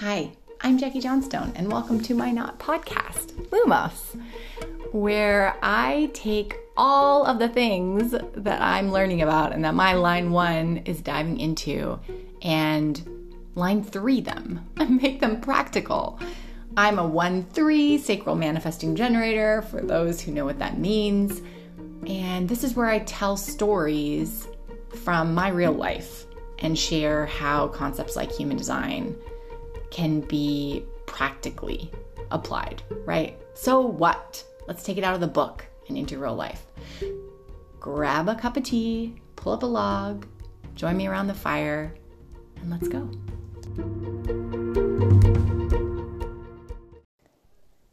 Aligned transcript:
Hi, 0.00 0.30
I'm 0.60 0.76
Jackie 0.76 1.00
Johnstone, 1.00 1.54
and 1.56 1.72
welcome 1.72 2.02
to 2.02 2.14
my 2.14 2.30
Not 2.30 2.58
podcast, 2.58 3.32
Lumos, 3.48 4.20
where 4.92 5.56
I 5.62 6.10
take 6.12 6.54
all 6.76 7.24
of 7.24 7.38
the 7.38 7.48
things 7.48 8.10
that 8.10 8.60
I'm 8.60 8.92
learning 8.92 9.22
about 9.22 9.54
and 9.54 9.64
that 9.64 9.74
my 9.74 9.94
line 9.94 10.32
one 10.32 10.82
is 10.84 11.00
diving 11.00 11.40
into 11.40 11.98
and 12.42 13.02
line 13.54 13.82
three 13.82 14.20
them 14.20 14.68
and 14.76 15.00
make 15.02 15.20
them 15.20 15.40
practical. 15.40 16.20
I'm 16.76 16.98
a 16.98 17.08
1 17.08 17.44
3 17.44 17.96
sacral 17.96 18.36
manifesting 18.36 18.96
generator 18.96 19.62
for 19.62 19.80
those 19.80 20.20
who 20.20 20.30
know 20.30 20.44
what 20.44 20.58
that 20.58 20.78
means. 20.78 21.40
And 22.06 22.50
this 22.50 22.64
is 22.64 22.74
where 22.74 22.90
I 22.90 22.98
tell 22.98 23.38
stories 23.38 24.46
from 24.94 25.32
my 25.32 25.48
real 25.48 25.72
life 25.72 26.26
and 26.58 26.78
share 26.78 27.24
how 27.24 27.68
concepts 27.68 28.14
like 28.14 28.30
human 28.30 28.58
design 28.58 29.16
can 29.96 30.20
be 30.20 30.84
practically 31.06 31.90
applied, 32.30 32.82
right? 33.06 33.40
So 33.54 33.80
what? 33.80 34.44
Let's 34.68 34.82
take 34.82 34.98
it 34.98 35.04
out 35.04 35.14
of 35.14 35.22
the 35.22 35.26
book 35.26 35.64
and 35.88 35.96
into 35.96 36.18
real 36.18 36.34
life. 36.34 36.66
Grab 37.80 38.28
a 38.28 38.34
cup 38.34 38.58
of 38.58 38.64
tea, 38.64 39.16
pull 39.36 39.54
up 39.54 39.62
a 39.62 39.66
log, 39.66 40.26
join 40.74 40.98
me 40.98 41.06
around 41.06 41.28
the 41.28 41.34
fire, 41.34 41.94
and 42.60 42.70
let's 42.70 42.88
go. 42.88 43.10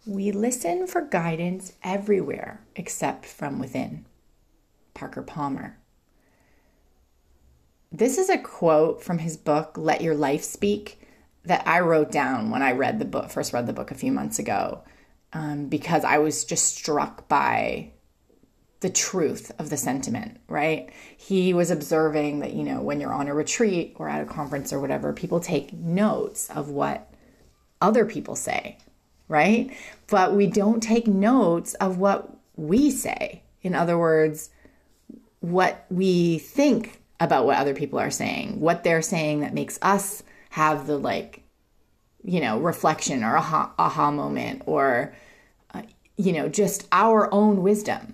We 0.06 0.34
listen 0.34 0.88
for 0.88 1.04
guidance 1.04 1.72
everywhere 1.86 2.66
except 2.76 3.26
from 3.26 3.60
within. 3.60 4.06
Parker 4.94 5.22
Palmer. 5.22 5.78
This 7.94 8.18
is 8.18 8.30
a 8.30 8.38
quote 8.38 9.02
from 9.02 9.20
his 9.20 9.38
book, 9.38 9.78
Let 9.78 10.02
Your 10.02 10.16
Life 10.16 10.44
Speak, 10.44 11.00
that 11.46 11.68
I 11.68 11.82
wrote 11.82 12.12
down 12.12 12.50
when 12.50 12.62
I 12.62 12.72
read 12.72 13.00
the 13.00 13.06
book, 13.06 13.30
first 13.30 13.54
read 13.54 13.68
the 13.68 13.74
book 13.74 13.92
a 13.92 13.96
few 13.96 14.12
months 14.12 14.40
ago, 14.40 14.84
um, 15.34 15.68
because 15.68 16.04
I 16.04 16.20
was 16.20 16.46
just 16.46 16.76
struck 16.78 17.28
by 17.28 17.92
the 18.80 18.90
truth 18.90 19.52
of 19.60 19.70
the 19.70 19.78
sentiment, 19.78 20.40
right? 20.48 20.92
He 21.18 21.54
was 21.54 21.72
observing 21.72 22.40
that, 22.40 22.54
you 22.54 22.64
know, 22.64 22.82
when 22.82 23.00
you're 23.00 23.14
on 23.14 23.28
a 23.28 23.34
retreat 23.34 23.96
or 23.96 24.10
at 24.10 24.22
a 24.22 24.26
conference 24.26 24.74
or 24.74 24.80
whatever, 24.80 25.14
people 25.14 25.40
take 25.40 25.74
notes 25.74 26.50
of 26.50 26.70
what 26.70 27.10
other 27.82 28.06
people 28.06 28.36
say, 28.36 28.78
right? 29.28 29.76
But 30.08 30.34
we 30.36 30.48
don't 30.48 30.84
take 30.84 31.08
notes 31.08 31.74
of 31.76 31.98
what 31.98 32.30
we 32.56 32.92
say. 32.92 33.44
In 33.62 33.74
other 33.74 33.98
words, 33.98 34.50
what 35.40 35.86
we 35.90 36.40
think 36.40 37.02
about 37.20 37.46
what 37.46 37.58
other 37.58 37.74
people 37.74 38.00
are 38.00 38.12
saying, 38.12 38.60
what 38.60 38.84
they're 38.84 39.02
saying 39.02 39.40
that 39.42 39.54
makes 39.54 39.80
us 39.82 40.24
have 40.54 40.86
the 40.86 40.96
like, 40.96 41.42
you 42.24 42.40
know, 42.40 42.60
reflection 42.60 43.24
or 43.24 43.36
aha, 43.36 43.74
aha 43.80 44.12
moment 44.12 44.62
or, 44.68 45.16
uh, 45.74 45.82
you 46.16 46.32
know, 46.32 46.48
just 46.48 46.88
our 46.92 47.34
own 47.34 47.64
wisdom. 47.64 48.14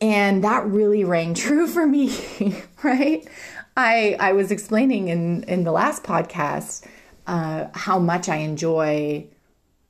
And 0.00 0.42
that 0.42 0.64
really 0.64 1.04
rang 1.04 1.34
true 1.44 1.66
for 1.66 1.86
me, 1.86 2.16
right? 2.82 3.28
I, 3.76 4.16
I 4.18 4.32
was 4.32 4.50
explaining 4.50 5.08
in, 5.08 5.42
in 5.42 5.64
the 5.64 5.70
last 5.70 6.02
podcast 6.02 6.86
uh, 7.26 7.66
how 7.74 7.98
much 7.98 8.30
I 8.30 8.36
enjoy 8.36 9.26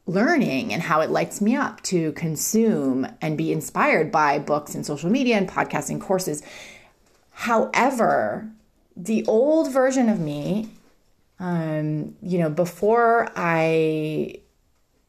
learning 0.06 0.73
and 0.73 0.83
how 0.83 1.02
it 1.02 1.11
lights 1.11 1.41
me 1.41 1.55
up 1.55 1.83
to 1.84 2.11
consume 2.12 3.06
and 3.20 3.39
be 3.39 3.52
inspired 3.52 4.11
by 4.11 4.41
books 4.41 4.75
and 4.75 4.84
social 4.84 5.08
media 5.08 5.36
and 5.36 5.48
podcasting 5.48 6.00
courses. 6.00 6.42
However, 7.30 8.50
the 8.97 9.25
old 9.27 9.73
version 9.73 10.08
of 10.08 10.19
me 10.19 10.70
um, 11.41 12.17
you 12.22 12.39
know, 12.39 12.50
before 12.50 13.31
I 13.36 14.41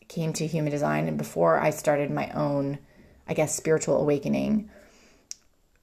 came 0.08 0.34
to 0.34 0.48
human 0.48 0.72
design 0.72 1.08
and 1.08 1.18
before 1.18 1.60
I 1.60 1.70
started 1.70 2.12
my 2.12 2.30
own, 2.32 2.80
I 3.28 3.34
guess, 3.34 3.56
spiritual 3.56 4.00
awakening, 4.02 4.70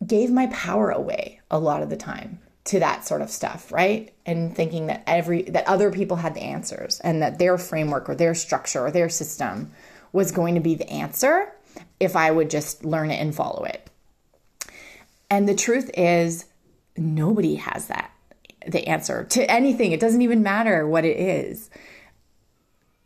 gave 0.05 0.31
my 0.31 0.47
power 0.49 0.91
away 0.91 1.41
a 1.51 1.59
lot 1.59 1.83
of 1.83 1.91
the 1.91 1.97
time 1.97 2.41
to 2.65 2.81
that 2.81 3.07
sort 3.07 3.23
of 3.23 3.31
stuff, 3.31 3.73
right? 3.73 4.13
And 4.27 4.55
thinking 4.55 4.89
that 4.89 5.03
every 5.07 5.43
that 5.43 5.67
other 5.69 5.91
people 5.91 6.17
had 6.17 6.35
the 6.35 6.43
answers 6.43 7.01
and 7.01 7.23
that 7.23 7.39
their 7.39 7.59
framework 7.59 8.09
or 8.09 8.15
their 8.15 8.35
structure 8.35 8.87
or 8.87 8.91
their 8.91 9.09
system 9.09 9.73
was 10.13 10.33
going 10.33 10.55
to 10.57 10.61
be 10.61 10.75
the 10.75 10.91
answer 10.91 11.53
if 12.01 12.17
I 12.17 12.31
would 12.31 12.51
just 12.51 12.85
learn 12.85 13.11
it 13.11 13.21
and 13.21 13.35
follow 13.35 13.65
it. 13.65 13.89
And 15.31 15.49
the 15.49 15.55
truth 15.55 15.91
is 15.95 16.47
nobody 16.97 17.57
has 17.57 17.87
that 17.89 18.11
the 18.67 18.87
answer 18.89 19.25
to 19.25 19.51
anything. 19.51 19.93
It 19.93 20.01
doesn't 20.01 20.23
even 20.23 20.43
matter 20.43 20.87
what 20.87 21.05
it 21.05 21.19
is. 21.19 21.71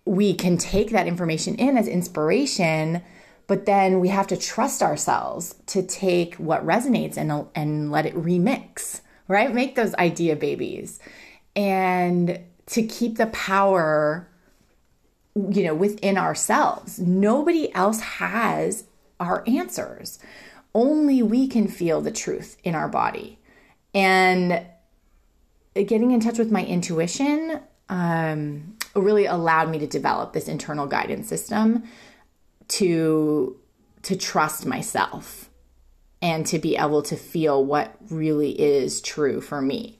We 0.04 0.34
can 0.34 0.56
take 0.56 0.90
that 0.90 1.06
information 1.06 1.54
in 1.56 1.76
as 1.76 1.86
inspiration, 1.86 3.02
but 3.46 3.66
then 3.66 4.00
we 4.00 4.08
have 4.08 4.26
to 4.28 4.36
trust 4.36 4.82
ourselves 4.82 5.54
to 5.66 5.82
take 5.82 6.34
what 6.36 6.66
resonates 6.66 7.16
and 7.16 7.46
and 7.54 7.90
let 7.90 8.06
it 8.06 8.14
remix, 8.14 9.00
right? 9.28 9.54
Make 9.54 9.74
those 9.74 9.94
idea 9.94 10.36
babies. 10.36 10.98
And 11.54 12.40
to 12.66 12.82
keep 12.82 13.18
the 13.18 13.26
power 13.26 14.30
you 15.34 15.64
know 15.64 15.74
within 15.74 16.18
ourselves. 16.18 16.98
Nobody 16.98 17.72
else 17.74 18.00
has 18.00 18.84
our 19.18 19.44
answers. 19.46 20.18
Only 20.74 21.22
we 21.22 21.48
can 21.48 21.68
feel 21.68 22.00
the 22.00 22.10
truth 22.10 22.56
in 22.64 22.74
our 22.74 22.88
body. 22.88 23.38
And 23.94 24.64
getting 25.74 26.10
in 26.10 26.20
touch 26.20 26.38
with 26.38 26.50
my 26.50 26.64
intuition 26.64 27.60
um, 27.88 28.76
really 28.94 29.26
allowed 29.26 29.70
me 29.70 29.78
to 29.78 29.86
develop 29.86 30.32
this 30.32 30.48
internal 30.48 30.86
guidance 30.86 31.28
system 31.28 31.84
to 32.68 33.56
to 34.02 34.16
trust 34.16 34.64
myself 34.64 35.50
and 36.22 36.46
to 36.46 36.58
be 36.58 36.76
able 36.76 37.02
to 37.02 37.16
feel 37.16 37.64
what 37.64 37.96
really 38.10 38.58
is 38.58 39.00
true 39.00 39.40
for 39.40 39.60
me. 39.60 39.98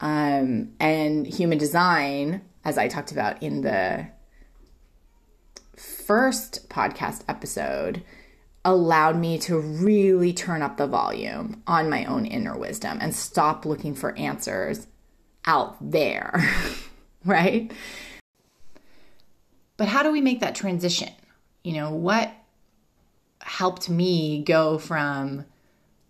Um, 0.00 0.72
and 0.78 1.26
human 1.26 1.58
design, 1.58 2.42
as 2.64 2.78
I 2.78 2.88
talked 2.88 3.12
about 3.12 3.42
in 3.42 3.62
the 3.62 4.08
first 5.76 6.68
podcast 6.68 7.22
episode, 7.28 8.02
allowed 8.64 9.16
me 9.16 9.38
to 9.38 9.58
really 9.58 10.32
turn 10.32 10.60
up 10.60 10.76
the 10.76 10.86
volume 10.86 11.62
on 11.66 11.88
my 11.88 12.04
own 12.04 12.26
inner 12.26 12.58
wisdom 12.58 12.98
and 13.00 13.14
stop 13.14 13.64
looking 13.64 13.94
for 13.94 14.16
answers 14.18 14.86
out 15.44 15.76
there, 15.80 16.48
right? 17.24 17.72
But 19.76 19.88
how 19.88 20.02
do 20.02 20.12
we 20.12 20.20
make 20.20 20.40
that 20.40 20.54
transition? 20.54 21.10
You 21.64 21.74
know, 21.74 21.90
what 21.94 22.32
helped 23.40 23.88
me 23.88 24.42
go 24.42 24.78
from 24.78 25.44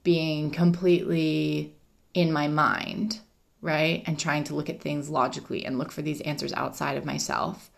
being 0.02 0.50
completely 0.50 1.74
in 2.14 2.32
my 2.32 2.48
mind, 2.48 3.20
right? 3.60 4.02
And 4.06 4.18
trying 4.18 4.44
to 4.44 4.54
look 4.54 4.68
at 4.68 4.80
things 4.80 5.08
logically 5.08 5.64
and 5.64 5.78
look 5.78 5.92
for 5.92 6.02
these 6.02 6.20
answers 6.22 6.52
outside 6.52 6.96
of 6.96 7.04
myself 7.04 7.70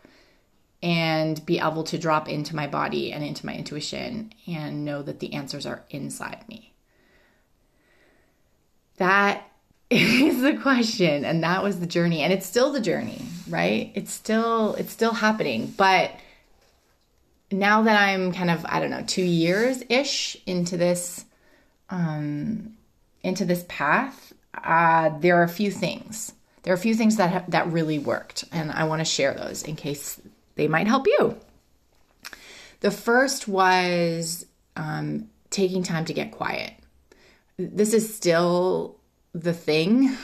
and 0.82 1.44
be 1.46 1.58
able 1.60 1.84
to 1.84 1.98
drop 1.98 2.28
into 2.28 2.56
my 2.56 2.66
body 2.66 3.12
and 3.12 3.22
into 3.22 3.46
my 3.46 3.54
intuition 3.54 4.32
and 4.46 4.84
know 4.84 5.02
that 5.02 5.20
the 5.20 5.32
answers 5.34 5.64
are 5.64 5.84
inside 5.90 6.44
me. 6.48 6.72
That 8.96 9.51
is 10.00 10.42
the 10.42 10.56
question 10.56 11.24
and 11.24 11.42
that 11.42 11.62
was 11.62 11.80
the 11.80 11.86
journey 11.86 12.22
and 12.22 12.32
it's 12.32 12.46
still 12.46 12.72
the 12.72 12.80
journey 12.80 13.22
right? 13.48 13.92
It's 13.94 14.12
still 14.12 14.74
it's 14.74 14.92
still 14.92 15.12
happening 15.12 15.72
but 15.76 16.12
now 17.50 17.82
that 17.82 18.00
i'm 18.00 18.32
kind 18.32 18.50
of 18.50 18.64
i 18.66 18.80
don't 18.80 18.90
know 18.90 19.04
two 19.06 19.22
years 19.22 19.82
ish 19.90 20.38
into 20.46 20.78
this 20.78 21.26
um 21.90 22.74
into 23.22 23.44
this 23.44 23.64
path 23.68 24.32
uh 24.64 25.10
there 25.18 25.38
are 25.38 25.42
a 25.42 25.48
few 25.48 25.70
things. 25.70 26.32
There 26.62 26.72
are 26.72 26.76
a 26.76 26.80
few 26.80 26.94
things 26.94 27.16
that 27.16 27.30
ha- 27.30 27.44
that 27.48 27.70
really 27.72 27.98
worked 27.98 28.44
and 28.52 28.70
i 28.70 28.84
want 28.84 29.00
to 29.00 29.04
share 29.04 29.34
those 29.34 29.62
in 29.62 29.76
case 29.76 30.20
they 30.54 30.68
might 30.68 30.86
help 30.86 31.06
you. 31.06 31.36
The 32.80 32.90
first 32.90 33.48
was 33.48 34.46
um 34.76 35.28
taking 35.50 35.82
time 35.82 36.04
to 36.06 36.14
get 36.14 36.30
quiet. 36.30 36.72
This 37.58 37.92
is 37.92 38.14
still 38.14 38.96
the 39.34 39.54
thing 39.54 40.16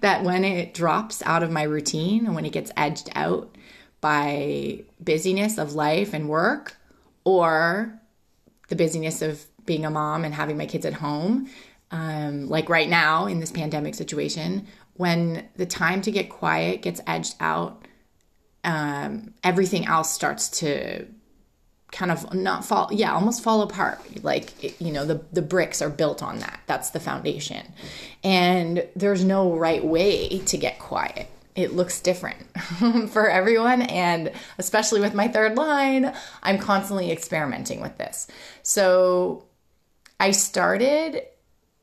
that 0.00 0.24
when 0.24 0.44
it 0.44 0.74
drops 0.74 1.22
out 1.22 1.42
of 1.42 1.50
my 1.50 1.62
routine 1.62 2.26
and 2.26 2.34
when 2.34 2.44
it 2.44 2.52
gets 2.52 2.70
edged 2.76 3.10
out 3.14 3.56
by 4.00 4.82
busyness 5.00 5.58
of 5.58 5.74
life 5.74 6.14
and 6.14 6.28
work 6.28 6.76
or 7.24 8.00
the 8.68 8.76
busyness 8.76 9.22
of 9.22 9.44
being 9.66 9.84
a 9.84 9.90
mom 9.90 10.24
and 10.24 10.34
having 10.34 10.56
my 10.56 10.66
kids 10.66 10.86
at 10.86 10.94
home 10.94 11.48
um, 11.90 12.48
like 12.48 12.68
right 12.68 12.88
now 12.88 13.26
in 13.26 13.40
this 13.40 13.50
pandemic 13.50 13.94
situation 13.94 14.66
when 14.94 15.48
the 15.56 15.66
time 15.66 16.00
to 16.02 16.10
get 16.10 16.28
quiet 16.30 16.82
gets 16.82 17.00
edged 17.06 17.34
out 17.40 17.86
um, 18.64 19.34
everything 19.44 19.86
else 19.86 20.12
starts 20.12 20.48
to 20.48 21.06
kind 21.90 22.10
of 22.10 22.34
not 22.34 22.64
fall 22.64 22.90
yeah 22.92 23.14
almost 23.14 23.42
fall 23.42 23.62
apart 23.62 23.98
like 24.22 24.78
you 24.80 24.92
know 24.92 25.06
the 25.06 25.22
the 25.32 25.40
bricks 25.40 25.80
are 25.80 25.88
built 25.88 26.22
on 26.22 26.38
that 26.38 26.60
that's 26.66 26.90
the 26.90 27.00
foundation 27.00 27.66
and 28.22 28.86
there's 28.94 29.24
no 29.24 29.54
right 29.54 29.84
way 29.84 30.38
to 30.40 30.58
get 30.58 30.78
quiet 30.78 31.28
it 31.58 31.74
looks 31.74 32.00
different 32.00 32.38
for 33.10 33.28
everyone. 33.28 33.82
And 33.82 34.30
especially 34.58 35.00
with 35.00 35.12
my 35.12 35.26
third 35.26 35.56
line, 35.56 36.14
I'm 36.40 36.58
constantly 36.58 37.10
experimenting 37.10 37.80
with 37.80 37.98
this. 37.98 38.28
So 38.62 39.44
I 40.20 40.30
started 40.30 41.20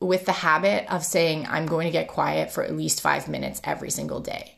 with 0.00 0.24
the 0.24 0.32
habit 0.32 0.90
of 0.90 1.04
saying, 1.04 1.46
I'm 1.46 1.66
going 1.66 1.84
to 1.84 1.92
get 1.92 2.08
quiet 2.08 2.50
for 2.50 2.64
at 2.64 2.74
least 2.74 3.02
five 3.02 3.28
minutes 3.28 3.60
every 3.64 3.90
single 3.90 4.20
day. 4.20 4.54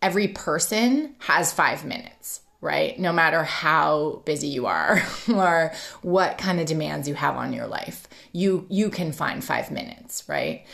Every 0.00 0.28
person 0.28 1.16
has 1.18 1.52
five 1.52 1.84
minutes 1.84 2.42
right? 2.60 2.98
No 2.98 3.12
matter 3.12 3.44
how 3.44 4.22
busy 4.24 4.48
you 4.48 4.66
are 4.66 5.02
or 5.32 5.72
what 6.02 6.38
kind 6.38 6.60
of 6.60 6.66
demands 6.66 7.08
you 7.08 7.14
have 7.14 7.36
on 7.36 7.52
your 7.52 7.66
life, 7.66 8.08
you 8.32 8.66
you 8.68 8.90
can 8.90 9.12
find 9.12 9.42
5 9.42 9.70
minutes, 9.70 10.24
right? 10.28 10.64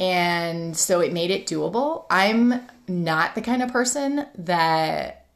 And 0.00 0.76
so 0.76 1.00
it 1.00 1.12
made 1.12 1.30
it 1.30 1.46
doable. 1.46 2.06
I'm 2.10 2.60
not 2.88 3.34
the 3.34 3.40
kind 3.40 3.62
of 3.62 3.72
person 3.72 4.26
that 4.36 5.26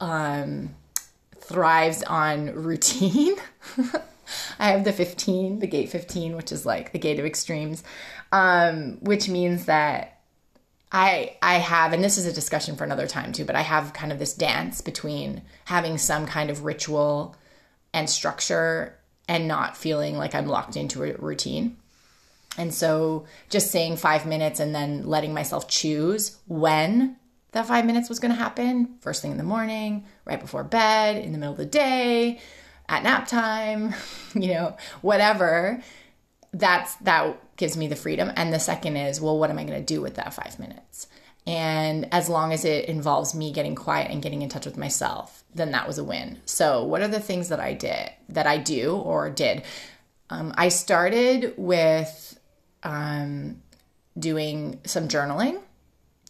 um 0.00 0.74
thrives 1.38 2.02
on 2.02 2.46
routine. 2.54 3.36
I 4.58 4.70
have 4.70 4.82
the 4.82 4.92
15, 4.92 5.60
the 5.60 5.68
gate 5.68 5.88
15, 5.88 6.34
which 6.34 6.50
is 6.50 6.66
like 6.66 6.92
the 6.92 6.98
gate 6.98 7.20
of 7.20 7.24
extremes, 7.24 7.84
um, 8.32 8.98
which 9.00 9.28
means 9.28 9.66
that 9.66 10.15
I 10.92 11.36
I 11.42 11.54
have 11.54 11.92
and 11.92 12.02
this 12.02 12.18
is 12.18 12.26
a 12.26 12.32
discussion 12.32 12.76
for 12.76 12.84
another 12.84 13.06
time 13.06 13.32
too, 13.32 13.44
but 13.44 13.56
I 13.56 13.62
have 13.62 13.92
kind 13.92 14.12
of 14.12 14.18
this 14.18 14.34
dance 14.34 14.80
between 14.80 15.42
having 15.64 15.98
some 15.98 16.26
kind 16.26 16.50
of 16.50 16.64
ritual 16.64 17.36
and 17.92 18.08
structure 18.08 18.96
and 19.28 19.48
not 19.48 19.76
feeling 19.76 20.16
like 20.16 20.34
I'm 20.34 20.46
locked 20.46 20.76
into 20.76 21.02
a 21.02 21.14
routine. 21.14 21.76
And 22.58 22.72
so 22.72 23.26
just 23.50 23.70
saying 23.70 23.96
5 23.96 24.24
minutes 24.24 24.60
and 24.60 24.74
then 24.74 25.06
letting 25.06 25.34
myself 25.34 25.68
choose 25.68 26.38
when 26.46 27.16
that 27.52 27.66
5 27.66 27.84
minutes 27.84 28.08
was 28.08 28.18
going 28.18 28.32
to 28.32 28.38
happen, 28.38 28.96
first 29.00 29.20
thing 29.20 29.32
in 29.32 29.36
the 29.36 29.42
morning, 29.42 30.06
right 30.24 30.40
before 30.40 30.64
bed, 30.64 31.22
in 31.22 31.32
the 31.32 31.38
middle 31.38 31.52
of 31.52 31.58
the 31.58 31.66
day, 31.66 32.40
at 32.88 33.02
nap 33.02 33.26
time, 33.26 33.94
you 34.34 34.54
know, 34.54 34.76
whatever 35.02 35.82
that's 36.52 36.94
that 36.96 37.56
gives 37.56 37.76
me 37.76 37.88
the 37.88 37.96
freedom. 37.96 38.30
And 38.36 38.52
the 38.52 38.58
second 38.58 38.96
is 38.96 39.20
well 39.20 39.38
what 39.38 39.50
am 39.50 39.58
i 39.58 39.64
going 39.64 39.78
to 39.78 39.94
do 39.94 40.00
with 40.00 40.14
that 40.14 40.34
five 40.34 40.58
minutes? 40.58 41.08
And 41.46 42.12
as 42.12 42.28
long 42.28 42.52
as 42.52 42.64
it 42.64 42.86
involves 42.86 43.34
me 43.34 43.52
getting 43.52 43.76
quiet 43.76 44.10
and 44.10 44.20
getting 44.20 44.42
in 44.42 44.48
touch 44.48 44.66
with 44.66 44.76
myself 44.76 45.44
then 45.54 45.70
that 45.72 45.86
was 45.86 45.98
a 45.98 46.04
win. 46.04 46.38
So 46.44 46.84
what 46.84 47.02
are 47.02 47.08
the 47.08 47.20
things 47.20 47.48
that 47.48 47.60
i 47.60 47.72
did 47.72 48.10
that 48.28 48.46
i 48.46 48.58
do 48.58 48.94
or 48.96 49.30
did? 49.30 49.62
Um, 50.28 50.52
i 50.56 50.68
started 50.68 51.54
with 51.56 52.38
um, 52.82 53.62
doing 54.18 54.80
some 54.84 55.08
journaling 55.08 55.60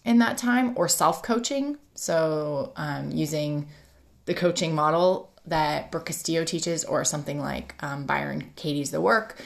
in 0.04 0.18
that 0.18 0.38
time 0.38 0.72
or 0.76 0.88
self-coaching. 0.88 1.78
So 1.94 2.72
um, 2.76 3.10
using 3.10 3.68
the 4.26 4.34
coaching 4.34 4.74
model 4.74 5.32
that 5.46 5.90
brooke 5.90 6.06
castillo 6.06 6.44
teaches 6.44 6.84
or 6.84 7.04
something 7.04 7.40
like 7.40 7.74
um, 7.80 8.04
byron 8.06 8.52
katie's 8.56 8.90
the 8.90 9.00
work 9.00 9.40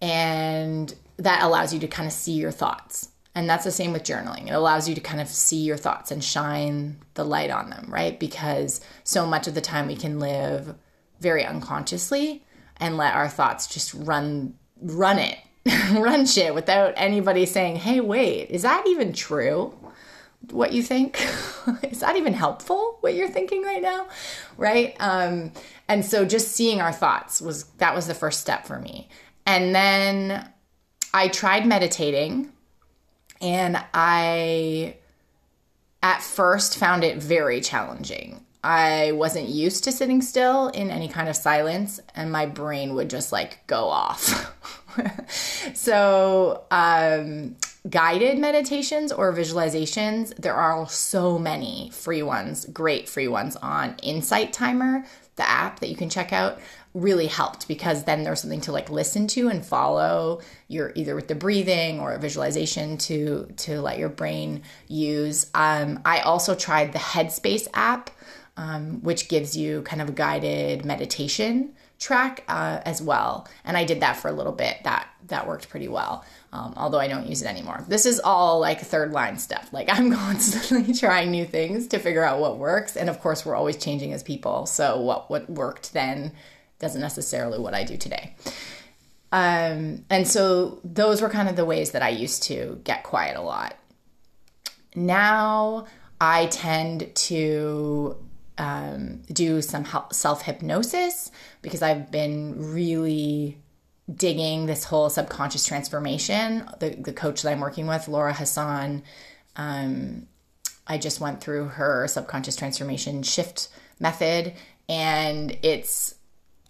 and 0.00 0.94
that 1.18 1.42
allows 1.42 1.74
you 1.74 1.80
to 1.80 1.88
kind 1.88 2.06
of 2.06 2.12
see 2.12 2.32
your 2.32 2.50
thoughts. 2.50 3.08
And 3.34 3.48
that's 3.48 3.64
the 3.64 3.70
same 3.70 3.92
with 3.92 4.02
journaling. 4.02 4.48
It 4.48 4.54
allows 4.54 4.88
you 4.88 4.94
to 4.94 5.00
kind 5.00 5.20
of 5.20 5.28
see 5.28 5.58
your 5.58 5.76
thoughts 5.76 6.10
and 6.10 6.22
shine 6.22 6.98
the 7.14 7.24
light 7.24 7.50
on 7.50 7.70
them, 7.70 7.86
right? 7.88 8.18
Because 8.18 8.80
so 9.04 9.24
much 9.26 9.46
of 9.46 9.54
the 9.54 9.60
time 9.60 9.86
we 9.86 9.96
can 9.96 10.18
live 10.18 10.74
very 11.20 11.44
unconsciously 11.44 12.44
and 12.78 12.96
let 12.96 13.14
our 13.14 13.28
thoughts 13.28 13.66
just 13.66 13.94
run 13.94 14.54
run 14.82 15.18
it. 15.18 15.38
run 15.92 16.24
shit 16.24 16.54
without 16.54 16.94
anybody 16.96 17.44
saying, 17.44 17.76
"Hey, 17.76 18.00
wait, 18.00 18.50
is 18.50 18.62
that 18.62 18.84
even 18.86 19.12
true?" 19.12 19.74
What 20.50 20.72
you 20.72 20.82
think? 20.82 21.20
is 21.82 22.00
that 22.00 22.16
even 22.16 22.32
helpful 22.32 22.96
what 23.02 23.14
you're 23.14 23.28
thinking 23.28 23.62
right 23.62 23.82
now? 23.82 24.08
Right? 24.56 24.96
Um 24.98 25.52
and 25.86 26.04
so 26.04 26.24
just 26.24 26.52
seeing 26.52 26.80
our 26.80 26.92
thoughts 26.92 27.42
was 27.42 27.64
that 27.76 27.94
was 27.94 28.06
the 28.06 28.14
first 28.14 28.40
step 28.40 28.66
for 28.66 28.78
me. 28.78 29.08
And 29.46 29.74
then 29.74 30.48
I 31.12 31.28
tried 31.28 31.66
meditating 31.66 32.52
and 33.40 33.82
I 33.94 34.96
at 36.02 36.22
first 36.22 36.78
found 36.78 37.04
it 37.04 37.18
very 37.18 37.60
challenging. 37.60 38.44
I 38.62 39.12
wasn't 39.12 39.48
used 39.48 39.84
to 39.84 39.92
sitting 39.92 40.20
still 40.20 40.68
in 40.68 40.90
any 40.90 41.08
kind 41.08 41.30
of 41.30 41.36
silence, 41.36 41.98
and 42.14 42.30
my 42.30 42.44
brain 42.44 42.94
would 42.94 43.08
just 43.08 43.32
like 43.32 43.66
go 43.66 43.84
off. 43.88 44.54
so, 45.74 46.64
um, 46.70 47.56
guided 47.88 48.38
meditations 48.38 49.12
or 49.12 49.32
visualizations, 49.32 50.36
there 50.36 50.54
are 50.54 50.86
so 50.88 51.38
many 51.38 51.90
free 51.94 52.22
ones, 52.22 52.66
great 52.66 53.08
free 53.08 53.28
ones 53.28 53.56
on 53.56 53.96
Insight 54.02 54.52
Timer, 54.52 55.06
the 55.36 55.48
app 55.48 55.80
that 55.80 55.88
you 55.88 55.96
can 55.96 56.10
check 56.10 56.30
out 56.30 56.60
really 56.92 57.26
helped 57.26 57.68
because 57.68 58.04
then 58.04 58.24
there's 58.24 58.40
something 58.40 58.60
to 58.60 58.72
like 58.72 58.90
listen 58.90 59.26
to 59.28 59.48
and 59.48 59.64
follow 59.64 60.40
your 60.66 60.92
either 60.96 61.14
with 61.14 61.28
the 61.28 61.34
breathing 61.34 62.00
or 62.00 62.12
a 62.12 62.18
visualization 62.18 62.98
to 62.98 63.46
to 63.56 63.80
let 63.80 63.98
your 63.98 64.08
brain 64.08 64.62
use. 64.88 65.48
Um, 65.54 66.00
i 66.04 66.20
also 66.20 66.54
tried 66.54 66.92
the 66.92 66.98
headspace 66.98 67.68
app 67.74 68.10
um, 68.56 69.02
which 69.02 69.28
gives 69.28 69.56
you 69.56 69.82
kind 69.82 70.02
of 70.02 70.08
a 70.10 70.12
guided 70.12 70.84
meditation 70.84 71.74
track 71.98 72.44
uh, 72.48 72.80
as 72.84 73.00
well. 73.00 73.46
And 73.64 73.76
i 73.76 73.84
did 73.84 74.00
that 74.00 74.16
for 74.16 74.28
a 74.28 74.32
little 74.32 74.52
bit. 74.52 74.78
That 74.82 75.08
that 75.28 75.46
worked 75.46 75.68
pretty 75.68 75.86
well 75.86 76.24
um, 76.52 76.74
although 76.76 76.98
i 76.98 77.06
don't 77.06 77.28
use 77.28 77.40
it 77.40 77.46
anymore. 77.46 77.84
This 77.86 78.04
is 78.04 78.18
all 78.18 78.58
like 78.58 78.80
third 78.80 79.12
line 79.12 79.38
stuff. 79.38 79.72
Like 79.72 79.88
i'm 79.88 80.10
constantly 80.26 80.92
trying 80.92 81.30
new 81.30 81.46
things 81.46 81.86
to 81.88 82.00
figure 82.00 82.24
out 82.24 82.40
what 82.40 82.58
works. 82.58 82.96
And 82.96 83.08
of 83.08 83.20
course 83.20 83.46
we're 83.46 83.54
always 83.54 83.76
changing 83.76 84.12
as 84.12 84.24
people. 84.24 84.66
So 84.66 85.00
what 85.00 85.30
what 85.30 85.48
worked 85.48 85.92
then 85.92 86.32
doesn't 86.80 87.00
necessarily 87.00 87.58
what 87.58 87.74
I 87.74 87.84
do 87.84 87.96
today. 87.96 88.34
Um, 89.32 90.04
and 90.10 90.26
so 90.26 90.80
those 90.82 91.22
were 91.22 91.28
kind 91.28 91.48
of 91.48 91.54
the 91.54 91.64
ways 91.64 91.92
that 91.92 92.02
I 92.02 92.08
used 92.08 92.42
to 92.44 92.80
get 92.82 93.04
quiet 93.04 93.36
a 93.36 93.42
lot. 93.42 93.76
Now 94.96 95.86
I 96.20 96.46
tend 96.46 97.14
to 97.14 98.16
um, 98.58 99.22
do 99.32 99.62
some 99.62 99.86
self 100.10 100.42
hypnosis 100.42 101.30
because 101.62 101.82
I've 101.82 102.10
been 102.10 102.72
really 102.72 103.58
digging 104.12 104.66
this 104.66 104.84
whole 104.84 105.08
subconscious 105.08 105.64
transformation. 105.64 106.68
The, 106.80 106.90
the 106.90 107.12
coach 107.12 107.42
that 107.42 107.52
I'm 107.52 107.60
working 107.60 107.86
with, 107.86 108.08
Laura 108.08 108.32
Hassan, 108.32 109.04
um, 109.56 110.26
I 110.86 110.98
just 110.98 111.20
went 111.20 111.40
through 111.40 111.66
her 111.68 112.08
subconscious 112.08 112.56
transformation 112.56 113.22
shift 113.22 113.68
method, 114.00 114.54
and 114.88 115.56
it's 115.62 116.16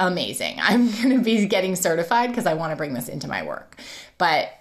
amazing. 0.00 0.58
I'm 0.62 0.90
going 0.90 1.10
to 1.10 1.20
be 1.20 1.46
getting 1.46 1.76
certified 1.76 2.30
because 2.30 2.46
I 2.46 2.54
want 2.54 2.72
to 2.72 2.76
bring 2.76 2.94
this 2.94 3.08
into 3.08 3.28
my 3.28 3.44
work. 3.44 3.78
But 4.18 4.52